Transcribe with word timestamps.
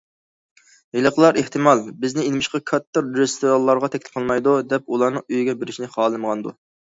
ھېلىقىلار 0.95 1.35
ئېھتىمال‹‹ 1.41 1.83
بىزنى 2.05 2.25
نېمىشقا 2.29 2.61
كاتتا 2.71 3.03
رېستورانلارغا 3.19 3.91
تەكلىپ 3.97 4.17
قىلمايدۇ›› 4.17 4.55
دەپ، 4.73 4.91
ئۇلارنىڭ 4.97 5.27
ئۆيىگە 5.29 5.57
بېرىشنى 5.61 5.93
خالىمىغاندۇ. 5.99 6.57